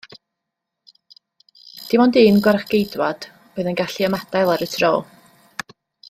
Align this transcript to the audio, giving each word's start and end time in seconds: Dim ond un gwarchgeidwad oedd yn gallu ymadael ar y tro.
Dim 1.89 2.03
ond 2.05 2.17
un 2.23 2.39
gwarchgeidwad 2.47 3.27
oedd 3.53 3.69
yn 3.73 3.77
gallu 3.83 4.07
ymadael 4.11 4.53
ar 4.55 4.65
y 4.69 4.73
tro. 4.77 4.91